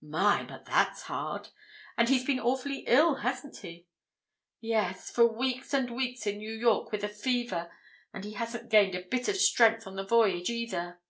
[0.00, 0.44] "My!
[0.44, 1.48] but that's hard;
[1.98, 3.88] and he's been awfully ill, hasn't he?"
[4.60, 7.72] "Yes, for weeks and weeks in New York with a fever;
[8.14, 11.00] and he hasn't gained a bit of strength on the voyage, either."